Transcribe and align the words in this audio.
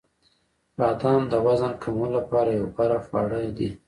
•بادام 0.77 1.21
د 1.31 1.33
وزن 1.45 1.71
کمولو 1.83 2.13
لپاره 2.19 2.49
یو 2.59 2.65
غوره 2.75 2.99
خواړه 3.05 3.39
دي. 3.57 3.69